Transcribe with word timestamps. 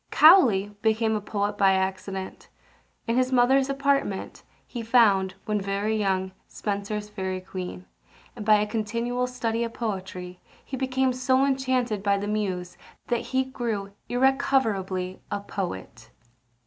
Cowley 0.09 0.75
became 0.81 1.13
a 1.13 1.21
poet 1.21 1.59
by 1.59 1.73
accident. 1.73 2.49
In 3.05 3.17
his 3.17 3.31
mother's 3.31 3.69
apartment 3.69 4.41
he 4.65 4.81
found, 4.81 5.35
when 5.45 5.61
very 5.61 5.95
young, 5.95 6.31
Spenser's 6.47 7.07
Fairy 7.07 7.39
Queen; 7.39 7.85
and, 8.35 8.43
by 8.43 8.55
a 8.55 8.65
continual 8.65 9.27
study 9.27 9.63
of 9.63 9.75
poetry, 9.75 10.39
he 10.65 10.75
became 10.75 11.13
so 11.13 11.45
enchanted 11.45 12.01
by 12.01 12.17
the 12.17 12.27
Muse, 12.27 12.77
that 13.09 13.25
he 13.29 13.43
grew 13.43 13.91
irrecoverably 14.09 15.21
a 15.29 15.39
poet. 15.39 16.09